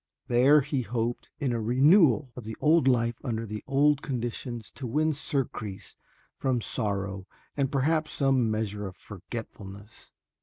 [0.25, 4.87] There he hoped in a renewal of the old life under the old conditions to
[4.87, 5.95] win surcease
[6.39, 10.11] from sorrow and perhaps some measure of forgetfulness.